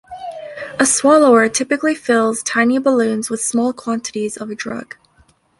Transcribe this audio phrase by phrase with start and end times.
[0.79, 4.95] A swallower typically fills tiny balloons with small quantities of a drug.